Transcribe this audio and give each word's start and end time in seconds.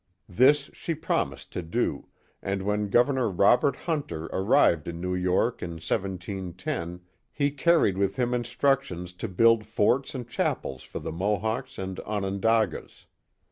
This 0.29 0.71
she 0.73 0.95
promised 0.95 1.51
to 1.53 1.61
do, 1.61 2.07
and 2.41 2.63
when 2.63 2.89
Governor 2.89 3.29
Robert 3.29 3.75
Hunter 3.75 4.25
arrived 4.33 4.87
in 4.87 4.99
New 4.99 5.13
York 5.13 5.61
in 5.61 5.73
1 5.73 5.79
7 5.79 6.17
10 6.57 7.01
he 7.31 7.51
carried 7.51 7.99
with 7.99 8.15
him 8.15 8.33
instructions 8.33 9.13
to 9.13 9.27
build 9.27 9.63
forts 9.63 10.15
and 10.15 10.27
chapels 10.27 10.81
for 10.81 10.97
the 10.97 11.11
Mohawks 11.11 11.77
and 11.77 11.99
Onondagas. 11.99 13.05